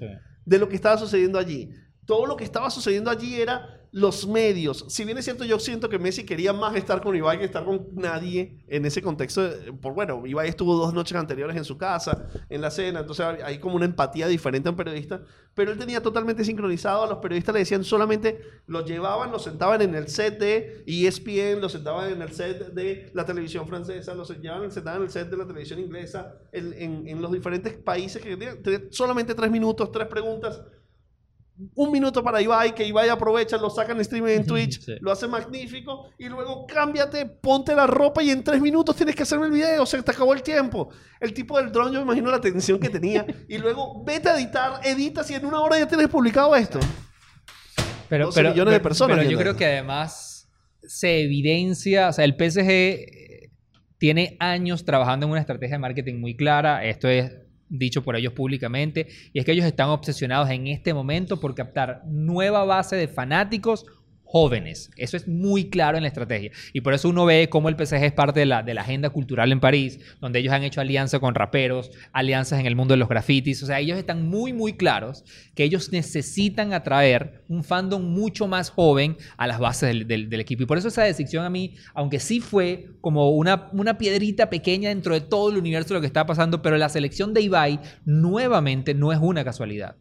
[0.45, 1.71] de lo que estaba sucediendo allí.
[2.07, 4.85] Todo lo que estaba sucediendo allí era los medios.
[4.89, 7.65] Si bien es cierto, yo siento que Messi quería más estar con Ibai que estar
[7.65, 9.49] con nadie en ese contexto.
[9.81, 13.59] por, bueno, Ibai estuvo dos noches anteriores en su casa, en la cena, entonces hay
[13.59, 15.23] como una empatía diferente a un periodista,
[15.55, 19.81] pero él tenía totalmente sincronizado a los periodistas, le decían solamente, los llevaban, los sentaban
[19.81, 24.29] en el set de ESPN, los sentaban en el set de la televisión francesa, los
[24.29, 28.37] llevaban, sentaban en el set de la televisión inglesa, en, en los diferentes países que
[28.37, 30.61] tenían solamente tres minutos, tres preguntas
[31.75, 35.27] un minuto para Ibai, que Ibai aprovecha, lo saca en streaming en Twitch, lo hace
[35.27, 39.53] magnífico, y luego cámbiate, ponte la ropa y en tres minutos tienes que hacerme el
[39.53, 40.91] video, se te acabó el tiempo.
[41.21, 44.37] El tipo del drone, yo me imagino la tensión que tenía, y luego vete a
[44.37, 46.79] editar, editas y en una hora ya tienes publicado esto.
[48.09, 49.17] Pero, pero, millones de personas.
[49.17, 50.49] Pero yo creo que además
[50.83, 53.17] se evidencia, o sea, el PSG
[53.99, 57.33] tiene años trabajando en una estrategia de marketing muy clara, esto es
[57.69, 62.03] dicho por ellos públicamente, y es que ellos están obsesionados en este momento por captar
[62.07, 63.87] nueva base de fanáticos
[64.27, 64.91] jóvenes.
[64.97, 66.51] Eso es muy claro en la estrategia.
[66.73, 69.09] Y por eso uno ve cómo el PSG es parte de la, de la agenda
[69.11, 72.99] cultural en París, donde ellos han hecho alianza con raperos, alianzas en el mundo de
[72.99, 73.63] los grafitis.
[73.63, 78.69] O sea, ellos están muy, muy claros que ellos necesitan atraer un fandom mucho más
[78.71, 80.65] joven a las bases del, del- equipo.
[80.65, 84.91] Y por eso esa decisión a mí, aunque sí fue como una, una piedrita pequeña
[84.91, 87.81] dentro de todo el universo de lo que está pasando, pero la selección de Ibai
[88.05, 89.97] nuevamente no es una casualidad.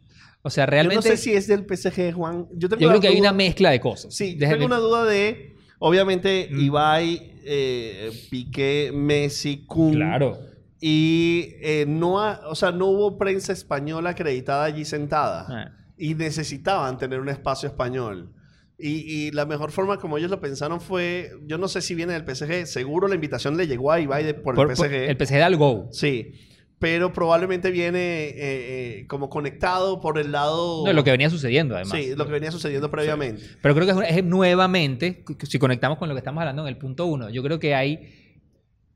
[0.46, 2.46] O sea, Yo no realmente sé si es del PSG, Juan.
[2.54, 4.14] Yo, tengo yo creo que hay una mezcla de cosas.
[4.14, 6.60] Sí, Desde tengo una duda de, obviamente, Mm.
[6.60, 9.94] Ibai, eh, Piqué, Messi, Kun.
[9.94, 10.38] Claro.
[10.80, 15.46] Y eh, no, ha- o sea, no hubo prensa española acreditada allí sentada.
[15.48, 15.72] Ah.
[15.98, 18.32] Y necesitaban tener un espacio español.
[18.78, 22.12] Y, y la mejor forma como ellos lo pensaron fue, yo no sé si viene
[22.12, 25.08] del PSG, seguro la invitación le llegó a Ibai de- por, Por- el por- PSG.
[25.10, 25.88] el PSG da el go.
[25.92, 26.32] Sí,
[26.78, 30.84] pero probablemente viene eh, eh, como conectado por el lado...
[30.84, 31.98] No, lo que venía sucediendo, además.
[31.98, 33.42] Sí, lo que venía sucediendo previamente.
[33.62, 37.06] Pero creo que es nuevamente, si conectamos con lo que estamos hablando en el punto
[37.06, 38.25] uno, yo creo que hay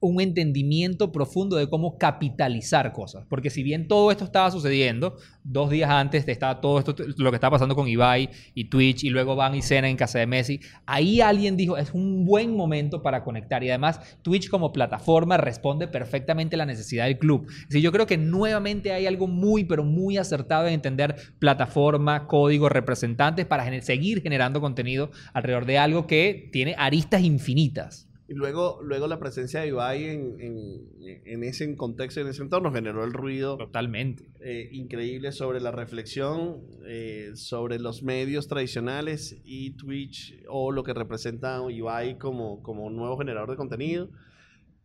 [0.00, 3.26] un entendimiento profundo de cómo capitalizar cosas.
[3.28, 7.36] Porque si bien todo esto estaba sucediendo, dos días antes estaba todo esto, lo que
[7.36, 10.60] estaba pasando con Ibai y Twitch, y luego Van y Cena en casa de Messi,
[10.86, 13.62] ahí alguien dijo, es un buen momento para conectar.
[13.62, 17.46] Y además, Twitch como plataforma responde perfectamente a la necesidad del club.
[17.68, 22.70] Así yo creo que nuevamente hay algo muy, pero muy acertado en entender plataforma, código,
[22.70, 28.09] representantes para seguir generando contenido alrededor de algo que tiene aristas infinitas.
[28.30, 32.72] Y luego, luego la presencia de Ibai en, en- en ese contexto, en ese entorno,
[32.72, 34.24] generó el ruido Totalmente.
[34.40, 40.94] eh, increíble sobre la reflexión, eh, sobre los medios tradicionales y Twitch o lo que
[40.94, 44.10] representa Ibai como, como nuevo generador de contenido,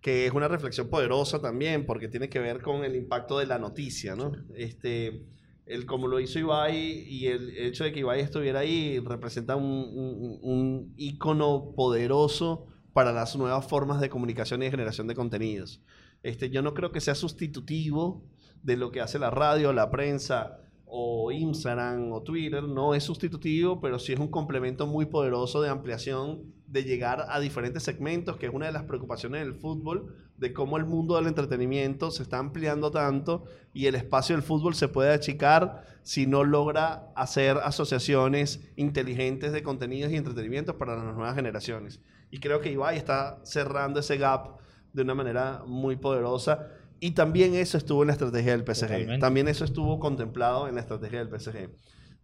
[0.01, 3.59] que es una reflexión poderosa también porque tiene que ver con el impacto de la
[3.59, 4.31] noticia, ¿no?
[4.55, 5.21] Este,
[5.67, 6.77] el como lo hizo Ibai
[7.07, 13.11] y el hecho de que Ibai estuviera ahí representa un, un, un ícono poderoso para
[13.11, 15.81] las nuevas formas de comunicación y de generación de contenidos.
[16.23, 18.23] Este, yo no creo que sea sustitutivo
[18.63, 22.63] de lo que hace la radio, la prensa o Instagram o Twitter.
[22.63, 27.41] No es sustitutivo, pero sí es un complemento muy poderoso de ampliación, de llegar a
[27.41, 31.27] diferentes segmentos, que es una de las preocupaciones del fútbol, de cómo el mundo del
[31.27, 36.45] entretenimiento se está ampliando tanto y el espacio del fútbol se puede achicar si no
[36.45, 41.99] logra hacer asociaciones inteligentes de contenidos y entretenimientos para las nuevas generaciones.
[42.35, 44.57] Y creo que Ibai está cerrando ese gap
[44.91, 46.67] de una manera muy poderosa.
[46.99, 48.87] Y también eso estuvo en la estrategia del PSG.
[48.87, 49.19] Totalmente.
[49.19, 51.69] También eso estuvo contemplado en la estrategia del PSG.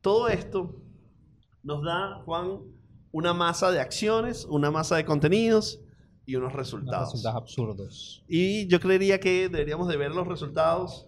[0.01, 0.75] Todo esto
[1.63, 2.59] nos da, Juan,
[3.13, 5.79] una masa de acciones, una masa de contenidos
[6.25, 7.11] y unos Unos resultados.
[7.13, 8.25] resultados absurdos.
[8.27, 11.05] Y yo creería que deberíamos de ver los resultados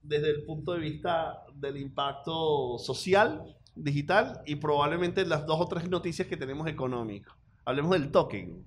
[0.00, 5.86] desde el punto de vista del impacto social, digital y probablemente las dos o tres
[5.90, 7.34] noticias que tenemos económico.
[7.64, 8.64] Hablemos del token.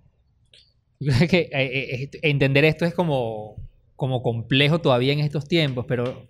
[1.30, 3.58] Que eh, eh, entender esto es como,
[3.98, 6.28] como complejo todavía en estos tiempos, pero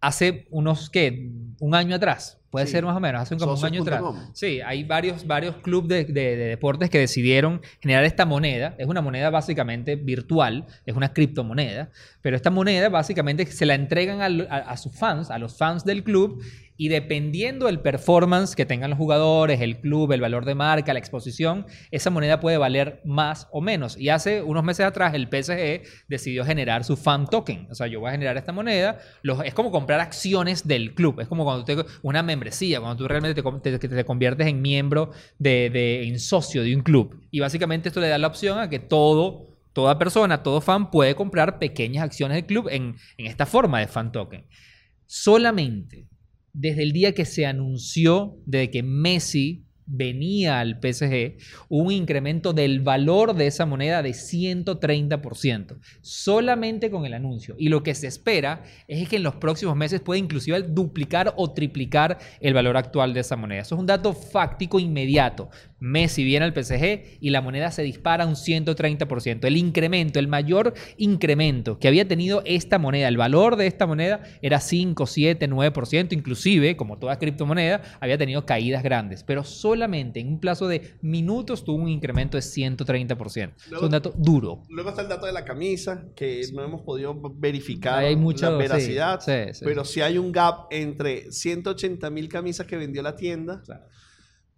[0.00, 1.30] hace unos, ¿qué?
[1.60, 2.72] Un año atrás, puede Sí.
[2.72, 4.02] ser más o menos, hace como un año atrás.
[4.34, 8.74] Sí, hay varios, varios clubes de, de- de deportes que decidieron generar esta moneda.
[8.78, 11.90] Es una moneda básicamente virtual, es una criptomoneda,
[12.22, 16.04] pero esta moneda básicamente se la entregan a, a sus fans, a los fans del
[16.04, 16.42] club,
[16.76, 20.98] y dependiendo del performance que tengan los jugadores, el club, el valor de marca, la
[20.98, 23.96] exposición, esa moneda puede valer más o menos.
[23.96, 27.68] Y hace unos meses atrás el PSG decidió generar su fan token.
[27.70, 28.98] O sea, yo voy a generar esta moneda.
[29.44, 31.20] Es como comprar acciones del club.
[31.20, 35.12] Es como cuando te, una membresía, cuando tú realmente te- te- te conviertes en miembro
[35.38, 37.20] de, de- en socio de un club.
[37.30, 41.14] Y básicamente esto le da la opción a que todo, toda persona, todo fan puede
[41.14, 44.44] comprar pequeñas acciones del club en, en esta forma de fan token.
[45.06, 46.06] Solamente
[46.54, 51.36] desde el día que se anunció de que Messi venía al PSG,
[51.68, 57.54] un incremento del valor de esa moneda de 130%, solamente con el anuncio.
[57.58, 61.52] Y lo que se espera es que en los próximos meses pueda inclusive duplicar o
[61.52, 63.62] triplicar el valor actual de esa moneda.
[63.62, 65.50] Eso es un dato fáctico inmediato.
[65.80, 69.44] Messi viene al PSG y la moneda se dispara un 130%.
[69.44, 74.22] El incremento, el mayor incremento que había tenido esta moneda, el valor de esta moneda
[74.40, 80.28] era 5, 7, 9%, inclusive, como toda criptomoneda, había tenido caídas grandes, pero solamente en
[80.28, 83.52] un plazo de minutos tuvo un incremento de 130%.
[83.56, 84.62] es un dato duro.
[84.68, 88.50] Luego está el dato de la camisa, que no hemos podido verificar Ahí hay mucho-
[88.50, 89.64] la veracidad, sí, sí, sí.
[89.64, 93.62] pero sí hay un gap entre 180 mil camisas que vendió la tienda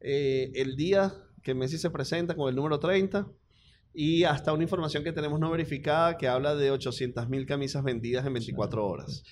[0.00, 3.26] eh, el día que Messi se presenta con el número 30
[3.94, 8.26] y hasta una información que tenemos no verificada que habla de 800 mil camisas vendidas
[8.26, 9.24] en 24 horas.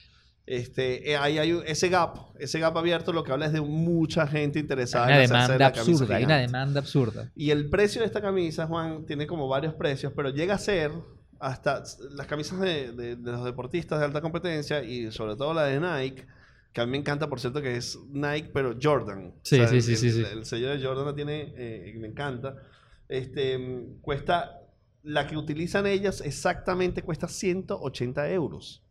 [0.47, 4.27] Este, eh, ahí hay ese gap, ese gap abierto lo que habla es de mucha
[4.27, 7.31] gente interesada Hay una en demanda la camisa absurda, hay una demanda absurda.
[7.35, 10.93] Y el precio de esta camisa, Juan, tiene como varios precios, pero llega a ser
[11.41, 15.65] hasta las camisas de, de- de los deportistas de alta competencia y sobre todo la
[15.65, 16.27] de Nike,
[16.73, 19.33] que a mí me encanta, por cierto, que es Nike, pero Jordan.
[19.43, 20.25] Sí, sí, el, sí, sí, el- sí.
[20.33, 22.55] el sello de Jordan la tiene, eh, me encanta.
[23.09, 24.61] Este, cuesta,
[25.03, 28.83] la que utilizan ellas exactamente cuesta 180 euros.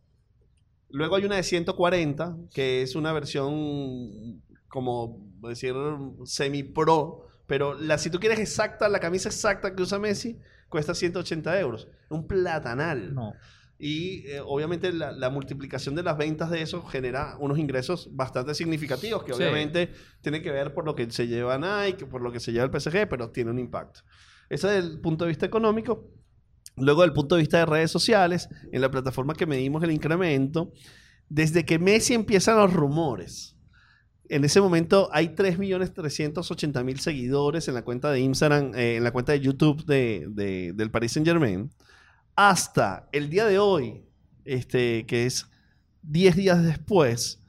[0.94, 5.74] Luego hay una de 140, que es una versión como decir
[6.24, 11.60] semi-pro, pero la, si tú quieres exacta, la camisa exacta que usa Messi, cuesta 180
[11.60, 11.88] euros.
[12.08, 13.14] Un platanal.
[13.14, 13.32] No.
[13.78, 18.54] Y eh, obviamente la, la multiplicación de las ventas de eso genera unos ingresos bastante
[18.54, 19.42] significativos, que Sí.
[19.42, 22.64] obviamente tiene que ver por lo que se lleva Nike, por lo que se lleva
[22.64, 24.00] el PSG, pero tiene un impacto.
[24.48, 26.08] Ese es el punto de vista económico.
[26.76, 30.72] Luego, del punto de vista de redes sociales, en la plataforma que medimos el incremento,
[31.28, 33.56] desde que Messi empiezan los rumores,
[34.28, 39.32] en ese momento hay 3.380.000 seguidores en la cuenta de Instagram, eh, en la cuenta
[39.32, 41.70] de YouTube de, de- del Paris Saint Germain,
[42.34, 44.04] hasta el día de hoy,
[44.44, 45.46] este, que es
[46.02, 47.40] 10 días después,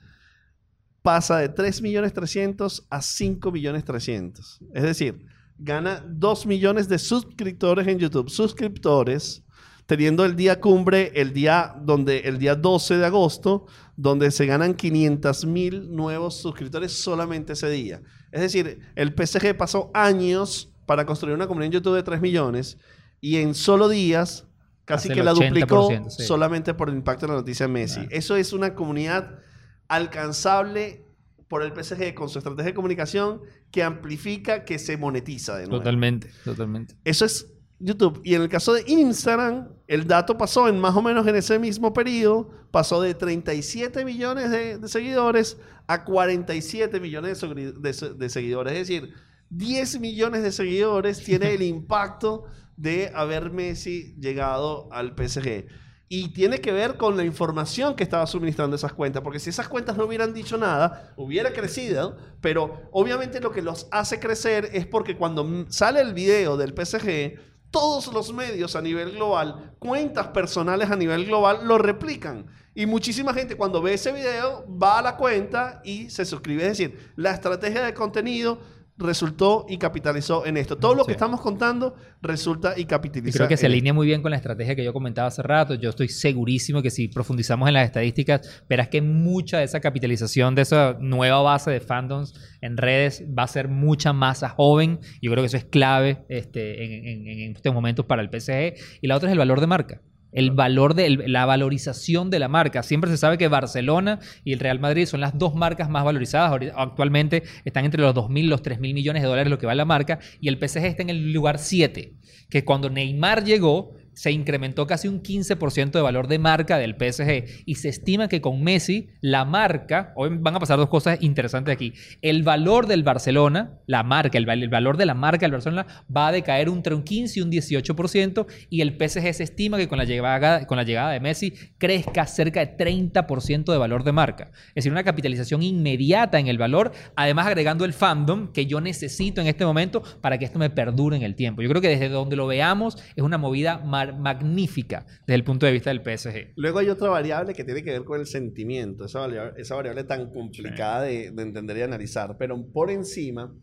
[1.01, 4.69] pasa de 3.300.000 a 5.300.000.
[4.73, 5.25] Es decir,
[5.57, 8.29] gana 2 millones de suscriptores en YouTube.
[8.29, 9.43] Suscriptores,
[9.85, 13.65] teniendo el día cumbre, el día, donde, el día 12 de agosto,
[13.95, 18.01] donde se ganan 500 mil nuevos suscriptores solamente ese día.
[18.31, 22.77] Es decir, el PSG pasó años para construir una comunidad en YouTube de 3 millones
[23.21, 24.45] y en solo días
[24.83, 26.23] casi Hace que la duplicó 80%, sí.
[26.23, 27.95] solamente por el impacto de la noticia de Messi.
[28.01, 28.09] Claro.
[28.11, 29.39] Eso es una comunidad
[29.87, 31.04] alcanzable
[31.47, 35.79] por el PSG con su estrategia de comunicación que amplifica, que se monetiza de nuevo.
[35.79, 36.95] Totalmente, totalmente.
[37.03, 38.21] Eso es YouTube.
[38.23, 41.60] Y en el caso de Instagram, el dato pasó en más o menos en ese
[41.60, 48.73] mismo periodo, pasó de 37 millones de, de seguidores a 47 millones de, de seguidores.
[48.73, 49.13] Es decir,
[49.49, 52.45] 10 millones de seguidores tiene el impacto
[52.77, 55.65] de haber Messi llegado al PSG.
[56.07, 59.67] Y tiene que ver con la información que estaba suministrando esas cuentas, porque si esas
[59.67, 64.85] cuentas no hubieran dicho nada, hubiera crecido, pero obviamente lo que los hace crecer es
[64.85, 67.39] porque cuando sale el video del PSG,
[67.71, 72.45] todos los medios a nivel global, cuentas personales a nivel global, lo replican.
[72.75, 76.63] Y muchísima gente cuando ve ese video va a la cuenta y se suscribe.
[76.63, 78.59] Es decir, la estrategia de contenido
[78.97, 80.77] resultó y capitalizó en esto.
[80.77, 83.38] Todo lo que estamos contando resulta y Y capitaliza.
[83.39, 85.73] creo que se alinea muy bien con la estrategia que yo comentaba hace rato.
[85.75, 90.55] Yo estoy segurísimo que si profundizamos en las estadísticas, verás que mucha de esa capitalización
[90.55, 94.99] de esa nueva base de fandoms en redes va a ser mucha masa joven.
[95.21, 98.75] Yo creo que eso es clave este, en, en- en estos momentos para el PSG.
[99.01, 100.01] Y la otra es el valor de marca.
[100.35, 102.83] El valor de el- la valorización de la marca.
[102.83, 106.51] Siempre se sabe que Barcelona y el Real Madrid son las dos marcas más valorizadas.
[106.75, 109.85] Actualmente están entre los 2.000 y los 3.000 millones de dólares lo que vale la
[109.85, 110.19] marca.
[110.39, 112.13] Y el PSG está en el lugar 7.
[112.49, 117.63] Que cuando Neymar llegó, se incrementó casi un 15% de valor de marca del PSG.
[117.65, 121.73] Y se estima que con Messi, la marca, hoy van a pasar dos cosas interesantes
[121.73, 121.93] aquí.
[122.21, 126.30] El valor del Barcelona, la marca, el, el valor de la marca del Barcelona va
[126.30, 128.45] a decaer entre un 15 y un 18%.
[128.69, 132.25] Y el PSG se estima que con la llegada, con la llegada de Messi crezca
[132.25, 134.51] cerca de 30% de valor de marca.
[134.69, 139.41] Es decir, una capitalización inmediata en el valor, además agregando el fandom que yo necesito
[139.41, 141.62] en este momento para que esto me perdure en el tiempo.
[141.62, 145.65] Yo creo que desde donde lo veamos es una movida mar- magnífica desde el punto
[145.65, 146.53] de vista del PSG.
[146.55, 150.03] Luego hay otra variable que tiene que ver con el sentimiento, esa variable, esa variable
[150.03, 152.35] tan complicada de, de entender y analizar.
[152.37, 153.53] Pero por encima,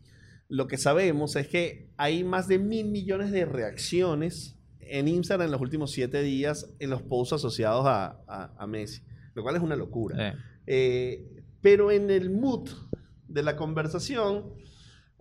[0.49, 5.51] lo que sabemos es que hay más de mil millones de reacciones en Instagram en
[5.51, 9.01] los últimos siete días en los posts asociados a, a- a Messi,
[9.33, 10.29] lo cual es una locura.
[10.29, 10.33] Eh,
[10.67, 12.69] Eh, pero en el mood
[13.27, 14.53] de la conversación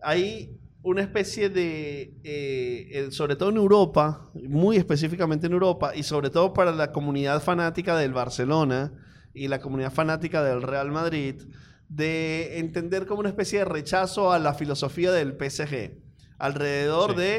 [0.02, 6.30] hay una especie de, eh, sobre todo en Europa, muy específicamente en Europa, y sobre
[6.30, 8.92] todo para la comunidad fanática del Barcelona
[9.34, 11.42] y la comunidad fanática del Real Madrid,
[11.88, 15.92] de entender como una especie de rechazo a la filosofía del PSG,
[16.38, 17.16] alrededor Sí.
[17.18, 17.34] de...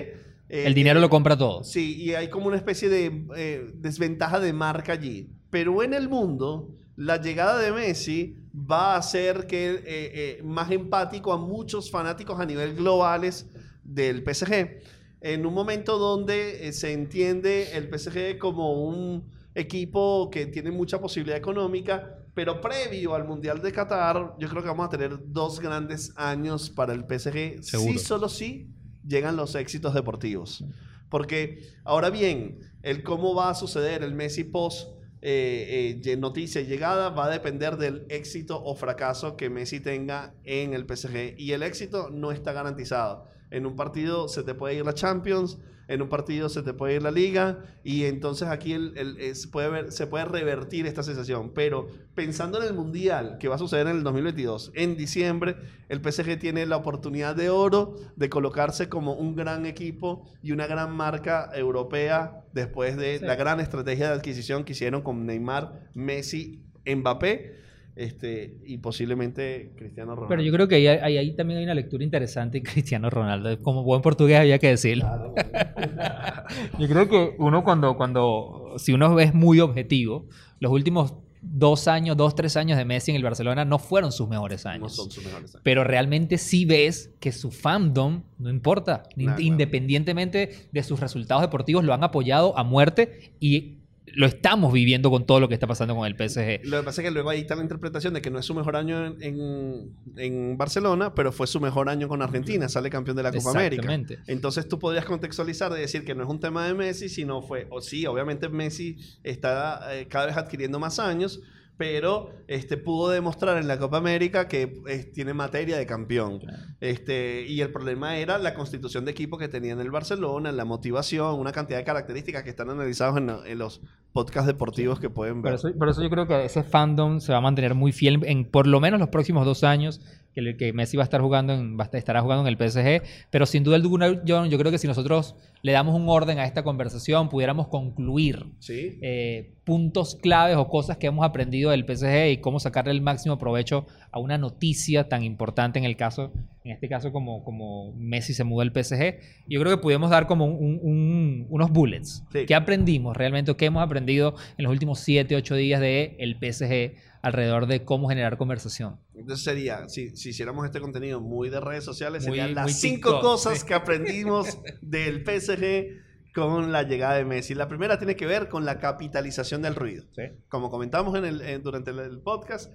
[0.50, 1.64] eh, el dinero lo compra todo.
[1.64, 5.30] Sí, y hay como una especie de eh, desventaja de marca allí.
[5.50, 10.70] Pero en el mundo, la llegada de Messi va a hacer que eh, eh, más
[10.72, 13.48] empático a muchos fanáticos a nivel globales
[13.84, 14.82] del PSG.
[15.22, 21.00] En un momento donde eh, se entiende el PSG como un equipo que tiene mucha
[21.00, 25.60] posibilidad económica, pero previo al Mundial de Qatar, yo creo que vamos a tener dos
[25.60, 27.64] grandes años para el PSG.
[27.64, 27.94] Seguro.
[27.94, 28.70] Sí, solo sí
[29.06, 30.64] llegan los éxitos deportivos.
[31.10, 36.66] Porque ahora bien, el cómo va a suceder el Messi post eh, eh, noticia y
[36.66, 41.36] llegada va a depender del éxito o fracaso que Messi tenga en el PSG.
[41.38, 43.30] Y el éxito no está garantizado.
[43.50, 46.96] En un partido se te puede ir la Champions, en un partido se te puede
[46.96, 51.04] ir la liga y entonces aquí el, el, se, puede ver, se puede revertir esta
[51.04, 51.52] sensación.
[51.54, 55.56] Pero pensando en el Mundial que va a suceder en el 2022, en diciembre,
[55.90, 60.68] el PSG tiene la oportunidad de oro de colocarse como un gran equipo y una
[60.68, 66.64] gran marca europea después de la gran estrategia de adquisición que hicieron con Neymar, Messi,
[66.86, 67.64] Mbappé
[67.96, 70.30] este, y posiblemente Cristiano Ronaldo.
[70.30, 73.62] Pero yo creo que ahí, ahí, también hay una lectura interesante en Cristiano Ronaldo.
[73.62, 75.06] Como buen portugués había que decirlo.
[76.80, 80.28] yo creo que uno cuando, cuando, si uno es muy objetivo,
[80.60, 81.14] los últimos
[81.44, 84.82] dos años, dos, tres años de Messi en el Barcelona no fueron sus mejores años.
[84.82, 85.62] No son sus mejores años.
[85.64, 91.94] Pero realmente sí ves que su fandom, no importa, independientemente de sus resultados deportivos, lo
[91.94, 96.06] han apoyado a muerte y lo estamos viviendo con todo lo que está pasando con
[96.06, 96.66] el PSG.
[96.66, 98.54] Lo que pasa es que luego ahí está la interpretación de que no es su
[98.54, 103.24] mejor año en, en, Barcelona, pero fue su mejor año con Argentina, sale campeón de
[103.24, 104.00] la Copa América.
[104.28, 107.68] Entonces tú podrías contextualizar de decir que no es un tema de Messi, sino fue,
[107.70, 111.42] o sí, obviamente Messi está eh, cada vez adquiriendo más años,
[111.78, 114.68] pero este, pudo demostrar en la Copa América que
[115.14, 116.42] tiene materia de campeón.
[116.80, 120.66] Este, y el problema era la constitución de equipo que tenía en el Barcelona, la
[120.66, 125.58] motivación, una cantidad de características que están analizados en, los podcasts deportivos que pueden ver.
[125.78, 128.68] Por eso, yo creo que ese fandom se va a mantener muy fiel en por
[128.68, 130.02] lo menos los próximos dos años
[130.34, 133.02] que, que Messi va a estar jugando en, va a estará jugando en el PSG,
[133.30, 136.46] pero sin duda alguna, John, yo creo que si nosotros le damos un orden a
[136.46, 142.38] esta conversación, pudiéramos concluir eh, puntos claves o cosas que hemos aprendido del PSG y
[142.38, 146.90] cómo sacarle el máximo provecho a una noticia tan importante en el caso, en este
[146.90, 149.20] caso como, como Messi se muda al PSG.
[149.48, 152.24] Yo creo que pudimos dar como unos bullets.
[152.46, 153.56] ¿Qué aprendimos realmente?
[153.56, 158.10] ¿Qué hemos aprendido en los últimos 7, 8 días del el PSG alrededor de cómo
[158.10, 159.00] generar conversación.
[159.16, 163.64] Entonces sería, si, si hiciéramos este contenido muy de redes sociales, serían las cinco cosas
[163.64, 167.56] que aprendimos del PSG con la llegada de Messi.
[167.56, 170.04] La primera tiene que ver con la capitalización del ruido.
[170.50, 172.74] Como comentamos en el, durante el, podcast,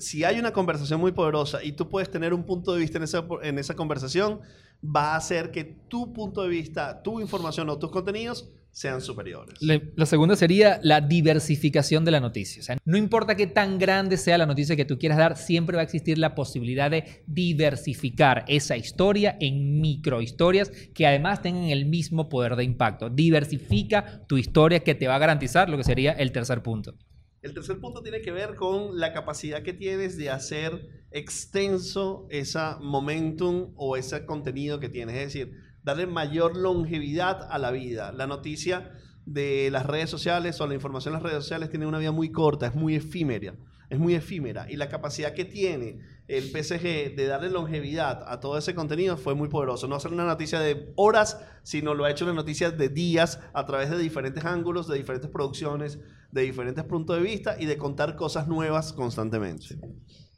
[0.00, 3.04] si hay una conversación muy poderosa y tú puedes tener un punto de vista en
[3.04, 4.40] esa, en esa conversación,
[4.84, 9.56] va a hacer que tu punto de vista, tu información o tus contenidos sean superiores.
[9.60, 12.60] la segunda sería la diversificación de la noticia.
[12.60, 15.76] O sea, no importa qué tan grande sea la noticia que tú quieras dar, siempre
[15.76, 21.86] va a existir la posibilidad de diversificar esa historia en microhistorias que además tengan el
[21.86, 23.10] mismo poder de impacto.
[23.10, 26.96] Diversifica tu historia que te va a garantizar lo que sería el tercer punto.
[27.42, 32.78] El tercer punto tiene que ver con la capacidad que tienes de hacer extenso esa
[32.80, 35.14] momentum o ese contenido que tienes.
[35.14, 35.52] Es decir,
[35.84, 38.12] darle mayor longevidad a la vida.
[38.12, 38.90] La noticia
[39.26, 42.32] de las redes sociales o la información en las redes sociales tiene una vida muy
[42.32, 43.54] corta, es muy efímera,
[43.88, 48.56] es muy efímera y la capacidad que tiene el PSG de darle longevidad a todo
[48.56, 49.86] ese contenido fue muy poderoso.
[49.86, 53.66] No hacer una noticia de horas, sino lo ha hecho una noticia de días a
[53.66, 55.98] través de diferentes ángulos, de diferentes producciones,
[56.32, 59.78] de diferentes puntos de vista y de contar cosas nuevas constantemente.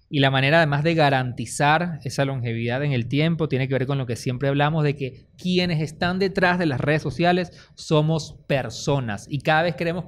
[0.09, 3.98] Y la manera además de garantizar esa longevidad en el tiempo tiene que ver con
[3.98, 9.26] lo que siempre hablamos de que quienes están detrás de las redes sociales somos personas
[9.28, 10.04] y cada vez queremos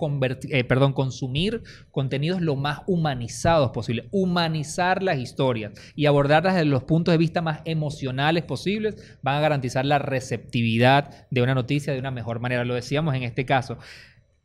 [0.51, 7.13] eh, consumir contenidos lo más humanizados posible, humanizar las historias y abordarlas desde los puntos
[7.13, 12.13] de vista más emocionales posibles van a garantizar la receptividad de una noticia de una
[12.13, 12.65] mejor manera.
[12.65, 13.79] Lo decíamos en este caso.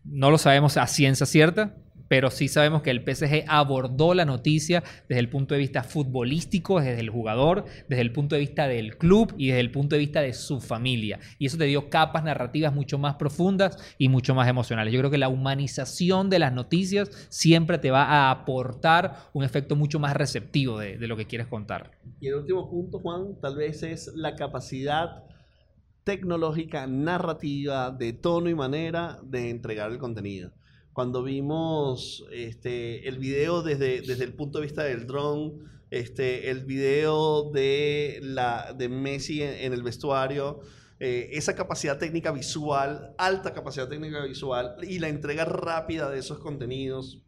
[0.04, 1.76] No lo sabemos a ciencia cierta,
[2.08, 6.80] pero sí sabemos que el PSG abordó la noticia desde el punto de vista futbolístico,
[6.80, 10.00] desde el jugador, desde el punto de vista del club y desde el punto de
[10.00, 11.20] vista de su familia.
[11.40, 14.94] Y eso te dio capas narrativas mucho más profundas y mucho más emocionales.
[14.94, 19.76] Yo creo que la humanización de las noticias siempre te va a aportar un efecto
[19.76, 21.92] mucho más receptivo de, de lo que quieres contar.
[22.20, 25.24] Y el último punto, Juan, tal vez es la capacidad
[26.04, 30.52] tecnológica, narrativa, de tono y manera de entregar el contenido
[30.94, 36.66] cuando vimos este, el video desde, desde el punto de vista del dron, este, el
[36.66, 40.62] video de, la, de Messi en, el vestuario,
[41.00, 46.40] eh, esa capacidad técnica visual, alta capacidad técnica visual y la entrega rápida de esos
[46.40, 47.24] contenidos,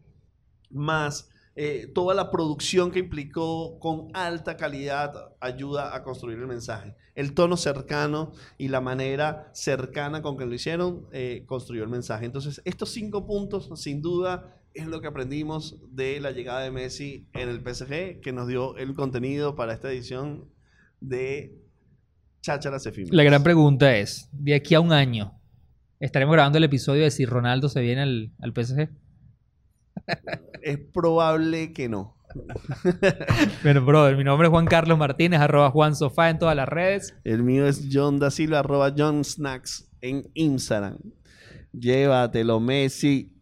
[0.70, 6.95] más eh, toda la producción que implicó con alta calidad ayuda a construir el mensaje.
[7.16, 12.26] El tono cercano y la manera cercana con que lo hicieron eh, construyó el mensaje.
[12.26, 17.26] Entonces, estos cinco puntos, sin duda, es lo que aprendimos de la llegada de Messi
[17.32, 20.49] en el PSG, que nos dio el contenido para esta edición
[20.99, 21.56] de
[22.41, 23.16] Chácharas Efímeras.
[23.16, 25.39] La gran pregunta es, de aquí a un año,
[26.01, 28.89] ¿estaremos grabando el episodio de si Ronaldo se viene al, al PSG?
[30.62, 32.16] Es probable que no.
[33.64, 37.16] Bueno, brother, mi nombre es Juan Carlos Martínez, arroba Juan Sofá en todas las redes.
[37.24, 40.97] El mío es John da Silva, arroba John Snacks en Instagram.
[41.72, 43.35] Llévatelo, Messi.